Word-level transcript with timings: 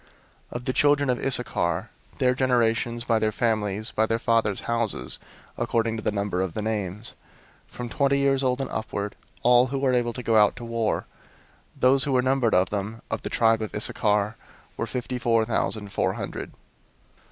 001:028 0.49 0.55
Of 0.55 0.65
the 0.65 0.73
children 0.73 1.09
of 1.11 1.23
Issachar, 1.23 1.89
their 2.17 2.33
generations, 2.33 3.03
by 3.03 3.19
their 3.19 3.31
families, 3.31 3.91
by 3.91 4.07
their 4.07 4.17
fathers' 4.17 4.61
houses, 4.61 5.19
according 5.59 5.95
to 5.95 6.01
the 6.01 6.09
number 6.09 6.41
of 6.41 6.55
the 6.55 6.61
names, 6.63 7.13
from 7.67 7.87
twenty 7.87 8.17
years 8.17 8.41
old 8.41 8.59
and 8.61 8.69
upward, 8.71 9.15
all 9.43 9.67
who 9.67 9.77
were 9.77 9.93
able 9.93 10.13
to 10.13 10.23
go 10.23 10.37
out 10.37 10.55
to 10.55 10.65
war; 10.65 11.05
001:029 11.75 11.81
those 11.81 12.03
who 12.05 12.13
were 12.13 12.23
numbered 12.23 12.55
of 12.55 12.71
them, 12.71 13.03
of 13.11 13.21
the 13.21 13.29
tribe 13.29 13.61
of 13.61 13.75
Issachar, 13.75 14.37
were 14.75 14.87
fifty 14.87 15.19
four 15.19 15.45
thousand 15.45 15.91
four 15.91 16.13
hundred. 16.13 16.51